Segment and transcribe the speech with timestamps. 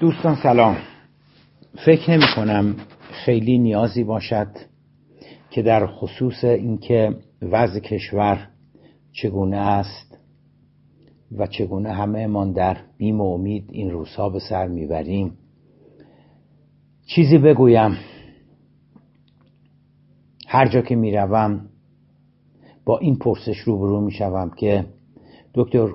[0.00, 0.76] دوستان سلام.
[1.84, 2.76] فکر نمی کنم
[3.24, 4.48] خیلی نیازی باشد
[5.50, 8.48] که در خصوص اینکه وضع کشور
[9.12, 10.18] چگونه است
[11.38, 15.38] و چگونه همه من در بیم و امید این روزها به سر می‌بریم
[17.06, 17.96] چیزی بگویم.
[20.46, 21.68] هر جا که می‌روم
[22.84, 24.84] با این پرسش روبرو می‌شوم که
[25.54, 25.88] دکتر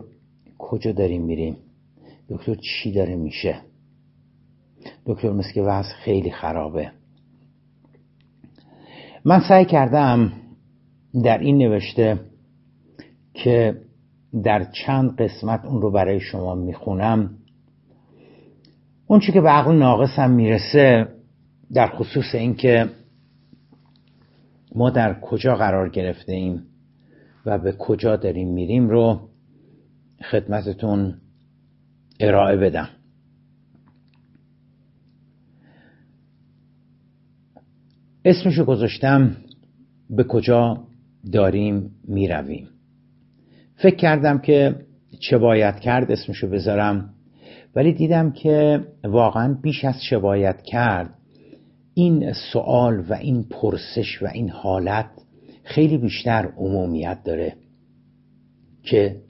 [0.57, 1.57] کجا داریم میریم؟
[2.29, 3.70] دکتر چی داره میشه؟
[5.05, 6.91] دکتر مثل که وضع خیلی خرابه.
[9.25, 10.33] من سعی کردم
[11.23, 12.19] در این نوشته
[13.33, 13.81] که
[14.43, 17.29] در چند قسمت اون رو برای شما می‌خونم.
[19.07, 21.07] اون چی که به عقل ناقصم می‌رسه
[21.73, 22.89] در خصوص اینکه
[24.75, 26.63] ما در کجا قرار گرفته ایم
[27.45, 29.19] و به کجا داریم میریم رو
[30.31, 31.15] خدمتتون
[32.19, 32.89] ارائه بدم.
[38.25, 39.37] اسمشو گذاشتم
[40.09, 40.83] به کجا
[41.31, 42.67] داریم می‌رویم.
[43.75, 44.75] فکر کردم که
[45.19, 47.13] چه باید کرد اسمشو بذارم
[47.75, 51.13] ولی دیدم که واقعا بیش از چه باید کرد.
[51.93, 55.09] این سوال و این پرسش و این حالت
[55.63, 57.55] خیلی بیشتر عمومیت داره
[58.83, 59.21] که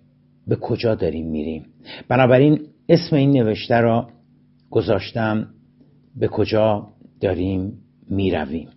[0.48, 1.66] به کجا داریم میریم.
[2.08, 4.10] بنابراین اسم این نوشته را
[4.70, 5.48] گذاشتم
[6.16, 6.88] به کجا
[7.22, 7.74] داریم
[8.10, 8.68] می‌رویم.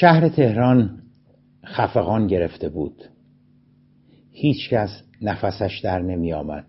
[0.00, 1.02] شهر تهران
[1.66, 3.02] خفقان گرفته بود.
[4.32, 6.64] هیچ کس نفسش در نمی آمد.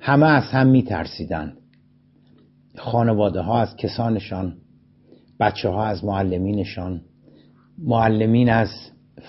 [0.00, 1.52] همه از هم می ترسیدن.
[2.76, 4.56] خانواده ها از کسانشان
[5.40, 7.00] بچه ها از معلمینشان
[7.78, 8.68] معلمین از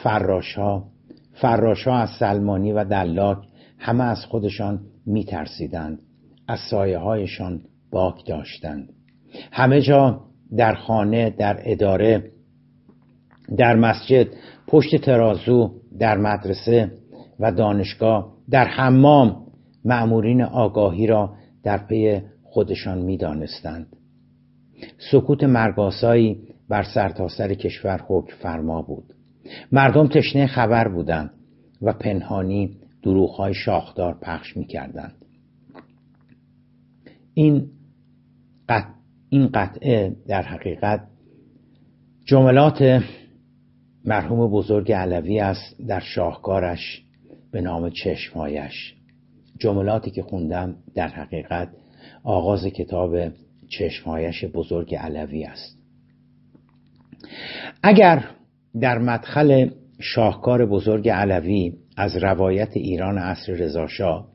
[0.04, 0.88] فراش ها
[1.34, 3.38] فراش ها از سلمانی و دلاک
[3.78, 6.00] همه از خودشان می ترسیدند.
[6.48, 8.90] از سایه هایشان باک داشتند.
[9.52, 10.22] همه جا
[10.58, 12.32] در خانه در اداره
[13.58, 14.28] در مسجد
[14.67, 16.92] پشت ترازو در مدرسه
[17.39, 19.45] و دانشگاه در حمام
[19.86, 23.88] معمورین آگاهی را در پی خودشان می‌دانستند.
[25.11, 26.38] سکوت مرگاسایی
[26.70, 29.14] بر سرتاسر سر کشور حکم فرما بود.
[29.72, 31.32] مردم تشنه خبر بودند
[31.82, 35.16] و پنهانی دروغهای شاخدار پخش می‌کردند.
[37.34, 37.67] این
[39.30, 41.08] این قطعه در حقیقت
[42.26, 43.04] جملات
[44.06, 47.04] مرحوم بزرگ علوی است در شاهکارش
[47.52, 48.95] به نام چشمهایش.
[49.60, 51.70] جملاتی که خوندم در حقیقت
[52.23, 53.16] آغاز کتاب
[53.70, 55.78] چشمهایش بزرگ علوی است.
[57.84, 58.26] اگر
[58.82, 59.70] در مدخل
[60.00, 64.28] شاهکار بزرگ علوی از روایت ایران عصر رضاشاه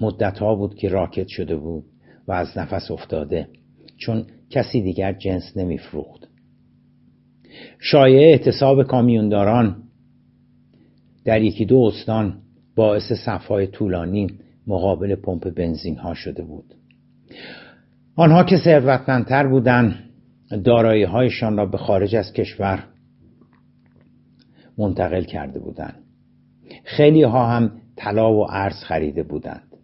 [0.00, 1.84] مدت ها بود که راکت شده بود
[2.28, 3.48] و از نفس افتاده
[3.96, 6.28] چون کسی دیگر جنس نمیفروخت.
[7.78, 9.82] شایعه اعتصاب کامیونداران
[11.24, 12.38] در یکی دو استان
[12.76, 14.26] باعث صفهای طولانی
[14.66, 16.74] مقابل پمپ بنزین ها شده بود.
[18.16, 19.94] آنها که ثروتمندتر بودند
[20.64, 22.84] دارایی هایشان را به خارج از کشور
[24.78, 26.02] منتقل کرده بودند.
[26.84, 29.76] خیلی ها هم طلا و ارز خریده بودند.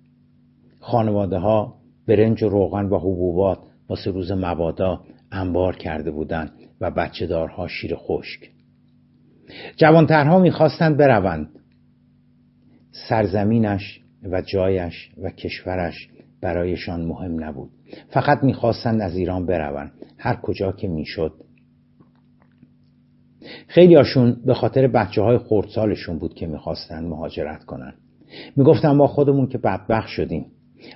[0.81, 1.75] خانواده ها
[2.09, 3.59] برنج و روغن و حبوبات
[3.89, 5.01] واسه روز مبادا
[5.33, 8.51] انبار کرده بودند و بچه دارها شیر خشک.
[9.77, 11.49] جوانترها می‌خواستند بروند.
[13.09, 16.09] سرزمینش و جایش و کشورش
[16.41, 17.71] برایشان مهم نبود.
[18.09, 19.93] فقط می‌خواستند از ایران بروند.
[20.19, 21.33] هر کجا که می‌شد.
[23.69, 27.95] خیلی هاشون به خاطر بچه های خردسالشون بود که می‌خواستن مهاجرت کنن
[28.57, 30.47] می‌گفتن ما خودمون که بدبخت شدیم.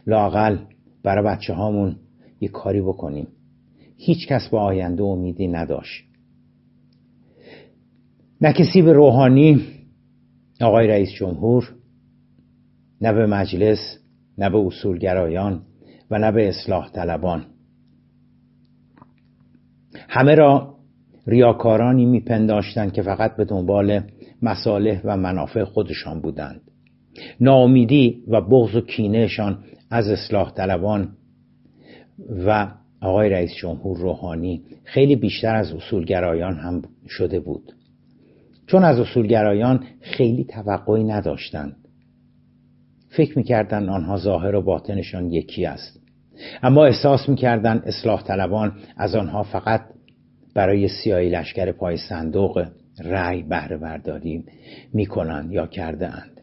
[0.07, 0.59] لاقل
[1.05, 1.97] برای بچه هامون
[2.41, 3.29] یه کاری بکنیم.
[3.97, 6.05] هیچ کس به آینده امیدی نداشت.
[8.41, 9.63] نه کسی به روحانی
[10.61, 11.75] آقای رئیس جمهور
[13.01, 13.99] نه به مجلس
[14.39, 15.63] نه به اصولگرایان
[16.11, 17.47] و نه به اصلاح طلبان.
[20.09, 20.75] همه را
[21.27, 24.01] ریاکارانی میپنداشتند که فقط به دنبال
[24.43, 26.61] مصالح و منافع خودشان بودند.
[27.41, 29.59] ناامیدی و بغض و کینهشان
[29.91, 31.09] از اصلاح طلبان
[32.47, 32.69] و
[33.01, 37.73] آقای رئیس جمهور روحانی خیلی بیشتر از اصولگرایان هم شده بود.
[38.67, 41.77] چون از اصولگرایان خیلی توقعی نداشتند.
[43.09, 46.01] فکر می‌کردن آنها ظاهر و باطنشان یکی است.
[46.63, 49.81] اما احساس می‌کردن اصلاح طلبان از آنها فقط
[50.55, 52.67] برای سیایی لشکر پای صندوق
[53.05, 54.45] رأی بهره برداری
[54.93, 56.41] می‌کنند یا کرده اند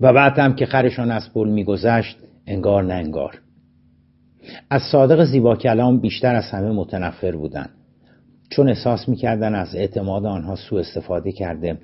[0.00, 3.40] و بعد هم که خرشان از پول میگذشت انگار نه انگار.
[4.70, 7.70] از صادق زیبا کلام بیشتر از همه متنفر بودند
[8.50, 11.78] چون احساس می‌کردن از اعتماد آنها سوء استفاده کرده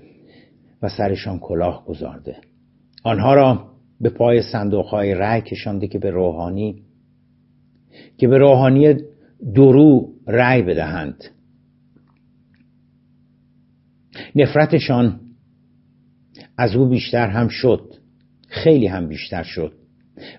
[0.82, 2.36] و سرشان کلاه گذارده.
[3.04, 3.68] آنها را
[4.00, 6.82] به پای صندوق های رأی کشانده که به روحانی
[8.18, 8.94] که به روحانی
[9.54, 11.24] درو رأی بدهند.
[14.34, 15.20] نفرتشان
[16.58, 17.94] از او بیشتر هم شد.
[18.48, 19.72] خیلی هم بیشتر شد.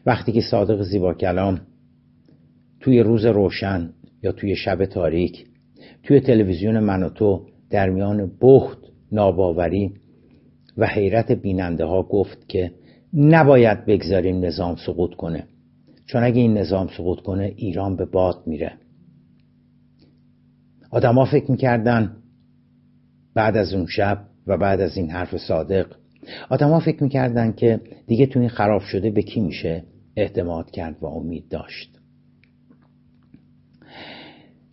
[0.05, 1.61] وقتی که صادق زیبا کلام
[2.83, 3.89] توی روز روشن
[4.23, 5.45] یا توی شب تاریک
[6.03, 8.77] توی تلویزیون من و تو در میان بخت
[9.11, 9.93] ناباوری
[10.77, 12.71] و حیرت بیننده ها گفت که
[13.13, 15.47] نباید بگذاریم نظام سقوط کنه.
[16.05, 18.73] چون اگه این نظام سقوط کنه ایران به باد میره.
[20.91, 22.15] آدما فکر می‌کردن
[23.33, 25.87] بعد از اون شب و بعد از این حرف صادق
[26.49, 29.83] آدما فکر می‌کردن که دیگه تو این خراب شده به کی میشه
[30.15, 31.92] اعتماد کرد و امید داشت.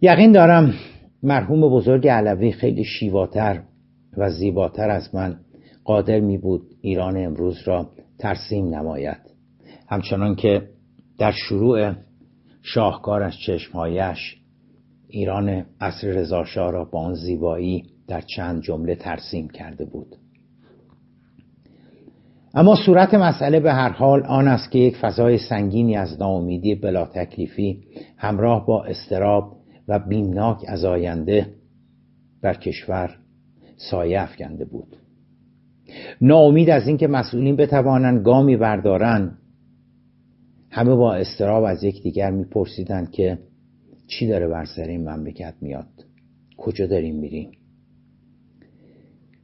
[0.03, 0.75] یقین دارم
[1.23, 3.63] مرحوم بزرگ علوی خیلی شیواتر
[4.17, 5.37] و زیباتر از من
[5.85, 9.21] قادر می بود ایران امروز را ترسیم نماید.
[9.89, 10.63] همچنان که
[11.19, 11.93] در شروع
[12.63, 14.37] شاهکار از چشمهایش
[15.09, 20.17] ایران عصر رضاشاه را با آن زیبایی در چند جمله ترسیم کرده بود.
[22.55, 27.05] اما صورت مسئله به هر حال آن است که یک فضای سنگینی از ناامیدی بلا
[27.05, 27.85] تکلیفی
[28.17, 29.60] همراه با استراب
[29.91, 31.47] و بیمناک از آینده
[32.43, 33.17] بر کشور
[33.77, 34.97] سایه افکنده بود.
[36.21, 39.39] ناامید از اینکه مسئولین بتوانند گامی بردارند
[40.71, 43.39] همه با استراب از یکدیگر میپرسیدند که
[44.07, 45.87] چی داره بر سر این مملکت میاد؟
[46.57, 47.51] کجا داریم میریم؟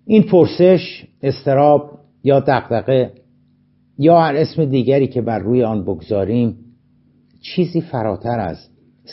[0.07, 3.13] این پرسش استراب یا دقدقه
[3.99, 6.57] یا هر اسم دیگری که بر روی آن بگذاریم
[7.41, 8.69] چیزی فراتر از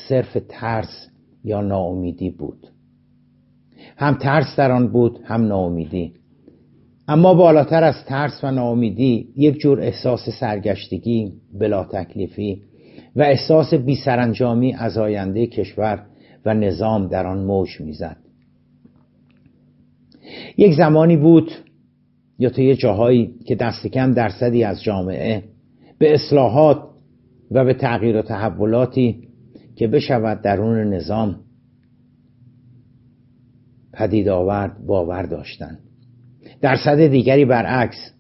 [0.10, 1.08] صرف ترس
[1.44, 2.68] یا ناامیدی بود.
[3.98, 6.14] هم ترس در آن بود هم ناامیدی.
[7.08, 12.62] اما بالاتر از ترس و ناامیدی یک جور احساس سرگشتگی بلا تکلیفی
[13.16, 16.06] و احساس بیسرانجامی از آینده کشور
[16.46, 18.18] و نظام در آن موج می‌زد.
[20.58, 21.52] یک زمانی بود
[22.40, 25.44] یا تا یه جاهایی که دست کم درصدی از جامعه
[25.98, 26.84] به اصلاحات
[27.52, 29.28] و به تغییر و تحولاتی
[29.84, 31.40] که بشود درون نظام
[33.94, 35.80] پدید آورد باور داشتند
[36.62, 38.14] درصد دیگری برعکس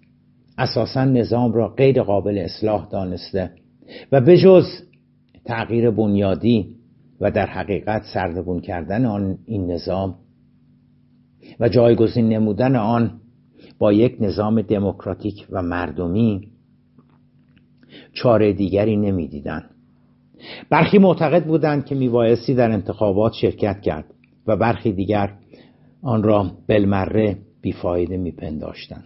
[0.58, 3.51] اساسا نظام را غیر قابل اصلاح دانسته
[4.12, 4.65] و به جز
[5.46, 6.75] تغییر بنیادی
[7.22, 10.15] و در حقیقت سردبون کردن آن این نظام
[11.60, 13.22] و جایگزین نمودن آن
[13.79, 16.48] با یک نظام دموکراتیک و مردمی
[18.13, 19.73] چاره دیگری نمی‌دیدند.
[20.69, 24.05] برخی معتقد بودند که میبایستی در انتخابات شرکت کرد
[24.47, 25.33] و برخی دیگر
[26.01, 29.05] آن را بلمره بیفایده میپنداشتند.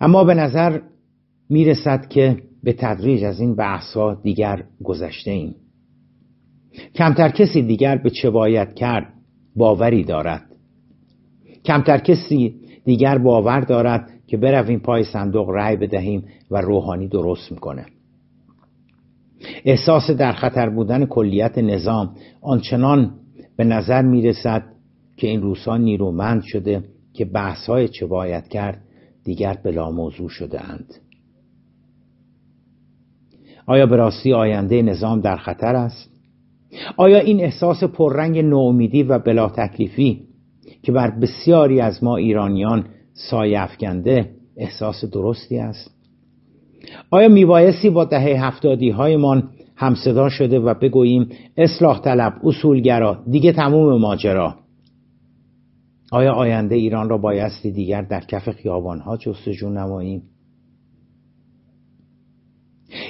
[0.00, 0.80] اما به نظر
[1.50, 5.54] می‌رسد که به تدریج از این بحثها دیگر گذشته ایم.
[6.94, 9.12] کمتر کسی دیگر به چه باید کرد
[9.56, 10.42] باوری دارد.
[11.64, 17.86] کمتر کسی دیگر باور دارد که برویم پای صندوق رأی بدهیم و روحانی درست می‌کنه
[19.64, 23.10] احساس در خطر بودن کلیت نظام آنچنان
[23.56, 24.62] به نظر می‌رسد
[25.16, 26.84] که این روزها نیرومند شده
[27.14, 28.82] که بحث های چه باید کرد
[29.24, 30.94] دیگر بلا موضوع شده اند
[33.66, 36.10] آیا به راستی آینده نظام در خطر است؟
[36.96, 40.22] آیا این احساس پررنگ نومیدی و بلا تکلیفی
[40.82, 45.91] که بر بسیاری از ما ایرانیان سایه افکنده احساس درستی است
[47.10, 54.00] آیا میبایستی با دهه هفتادی هایمان همصدا شده و بگوییم اصلاح طلب اصولگرا دیگه تموم
[54.00, 54.54] ماجرا؟
[56.12, 60.22] آیا آینده ایران را بایستی دیگر در کف خیابانها جستجو نماییم؟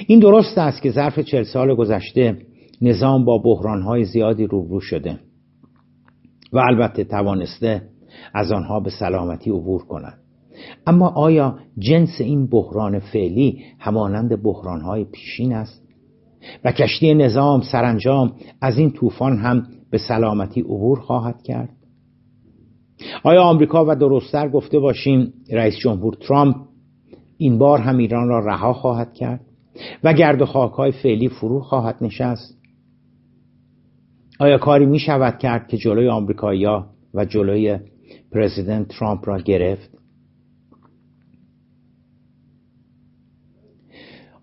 [0.07, 2.37] این درست است که ظرف چل سال گذشته
[2.81, 5.19] نظام با بحرانهای زیادی روبرو شده
[6.53, 7.81] و البته توانسته
[8.33, 10.22] از آنها به سلامتی عبور کند.
[10.87, 15.83] اما آیا جنس این بحران فعلی همانند بحرانهای پیشین است؟
[16.63, 21.69] و کشتی نظام سرانجام از این طوفان هم به سلامتی عبور خواهد کرد؟
[23.23, 26.55] آیا آمریکا و درستتر گفته باشیم رئیس جمهور ترامپ
[27.37, 29.41] این بار هم ایران را رها خواهد کرد
[30.03, 32.57] و گرد و خاکهای فعلی فرو خواهد نشست؟
[34.39, 37.79] آیا کاری می شود کرد که جلوی آمریکایی‌ها و جلوی
[38.31, 40.02] پرزیدنت ترامپ را گرفت؟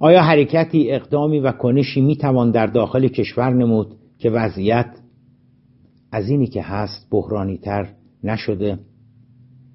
[0.02, 4.86] آیا حرکتی اقدامی و کنشی می توان در داخل کشور نمود که وضعیت
[6.12, 7.88] از اینی که هست بحرانی تر
[8.24, 8.78] نشده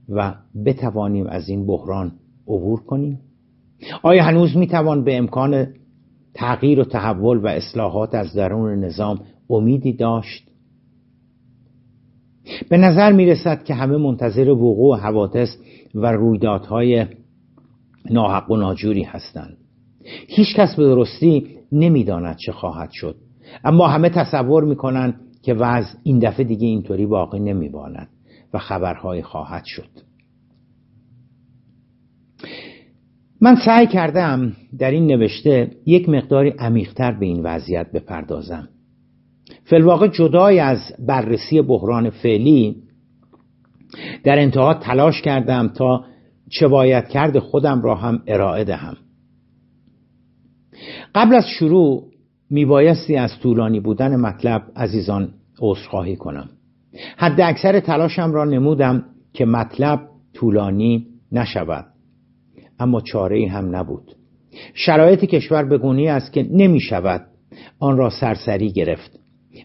[0.09, 0.33] و
[0.65, 2.11] بتوانیم از این بحران
[2.47, 3.19] عبور کنیم؟
[4.03, 5.67] آیا هنوز می توان به امکان
[6.33, 10.51] تغییر و تحول و اصلاحات از درون نظام امیدی داشت؟
[12.69, 15.57] به نظر می رسد که همه منتظر وقوع حوادث
[15.95, 17.05] و رویدادهای
[18.11, 19.57] ناحق و ناجوری هستند.
[20.27, 23.15] هیچ کس به درستی نمی‌داند چه خواهد شد.
[23.63, 28.09] اما همه تصور می‌کنند که وضع این دفعه دیگه اینطوری باقی نمیماند
[28.53, 29.89] و خبرهای خواهد شد.
[33.41, 38.69] من سعی کردم در این نوشته یک مقداری عمیقتر به این وضعیت بپردازم.
[39.63, 42.75] فلواقع جدای از بررسی بحران فعلی
[44.23, 46.05] در انتها تلاش کردم تا
[46.49, 48.97] چه باید کرد خودم را هم ارائه دهم.
[51.15, 52.03] قبل از شروع
[52.49, 55.29] میبایستی از طولانی بودن مطلب عزیزان
[55.61, 56.49] عذرخواهی کنم.
[57.17, 59.99] حد اکثر تلاشم را نمودم که مطلب
[60.33, 61.85] طولانی نشود.
[62.79, 64.15] اما چاره هم نبود.
[64.73, 67.25] شرایط کشور بگونی است که نمی شود
[67.79, 69.19] آن را سرسری گرفت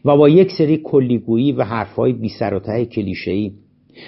[0.05, 3.53] و با یک سری کلیگویی و حرفهای بی سر و ته کلیشه‌ای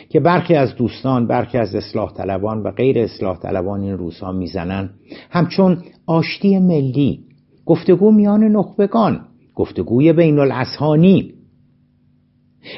[0.08, 4.90] که برخی از دوستان برخی از اصلاح طلبان و غیر اصلاح طلبان این روزها می‌زنند
[5.30, 7.31] همچون آشتی ملی
[7.72, 9.20] گفتگو میان نخبگان
[9.54, 11.34] گفتگوی بین الاسهانی.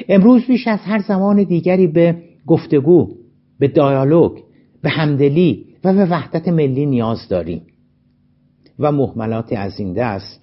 [0.09, 3.15] امروز بیش از هر زمان دیگری به گفتگو
[3.59, 4.39] به دیالوگ
[4.81, 7.61] به همدلی و به وحدت ملی نیاز داریم.
[8.79, 10.41] و محملات از این دست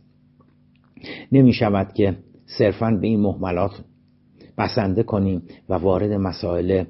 [1.33, 2.17] نمی شود که
[2.59, 3.85] صرفا به این محملات
[4.59, 6.85] بسنده کنیم و وارد مسائل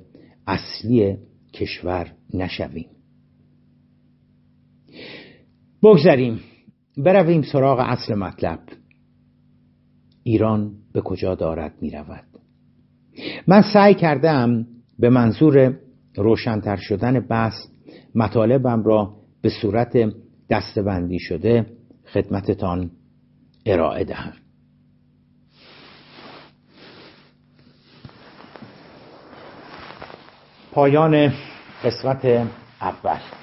[0.46, 1.16] اصلی
[1.52, 2.86] کشور نشویم.
[5.82, 6.40] بگذاریم
[6.96, 8.58] برویم سراغ اصل مطلب.
[10.22, 12.24] ایران به کجا دارد می رود
[13.46, 14.66] من سعی کردم
[14.98, 15.78] به منظور
[16.16, 17.54] روشنتر شدن بحث
[18.14, 20.12] مطالبم را به صورت
[20.50, 21.66] دستبندی شده
[22.12, 22.90] خدمتتان
[23.66, 24.32] ارائه دهم.
[30.72, 31.32] پایان
[31.84, 32.24] قسمت
[32.80, 33.41] اول.